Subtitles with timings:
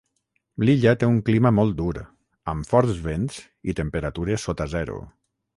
[0.63, 1.93] L'illa té un clima molt dur,
[2.55, 3.39] amb forts vents
[3.73, 4.99] i temperatures sota zero.